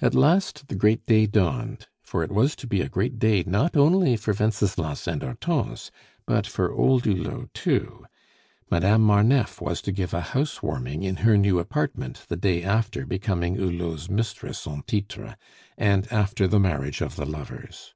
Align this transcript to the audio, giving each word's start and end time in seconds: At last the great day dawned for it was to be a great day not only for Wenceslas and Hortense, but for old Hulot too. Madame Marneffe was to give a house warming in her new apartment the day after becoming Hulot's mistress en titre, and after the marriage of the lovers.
At 0.00 0.14
last 0.14 0.68
the 0.68 0.76
great 0.76 1.04
day 1.04 1.26
dawned 1.26 1.88
for 2.00 2.22
it 2.22 2.30
was 2.30 2.54
to 2.54 2.66
be 2.68 2.80
a 2.80 2.88
great 2.88 3.18
day 3.18 3.42
not 3.44 3.76
only 3.76 4.16
for 4.16 4.32
Wenceslas 4.32 5.08
and 5.08 5.20
Hortense, 5.20 5.90
but 6.26 6.46
for 6.46 6.72
old 6.72 7.02
Hulot 7.06 7.52
too. 7.52 8.06
Madame 8.70 9.02
Marneffe 9.04 9.60
was 9.60 9.82
to 9.82 9.90
give 9.90 10.14
a 10.14 10.20
house 10.20 10.62
warming 10.62 11.02
in 11.02 11.16
her 11.26 11.36
new 11.36 11.58
apartment 11.58 12.22
the 12.28 12.36
day 12.36 12.62
after 12.62 13.04
becoming 13.04 13.56
Hulot's 13.56 14.08
mistress 14.08 14.64
en 14.64 14.82
titre, 14.86 15.36
and 15.76 16.06
after 16.12 16.46
the 16.46 16.60
marriage 16.60 17.00
of 17.00 17.16
the 17.16 17.26
lovers. 17.26 17.94